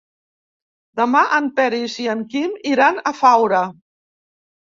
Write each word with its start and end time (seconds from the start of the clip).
Demà 1.01 1.19
en 1.39 1.49
Peris 1.59 1.97
i 2.03 2.07
en 2.13 2.23
Quim 2.31 2.55
iran 2.71 2.99
a 3.09 3.13
Faura. 3.19 3.63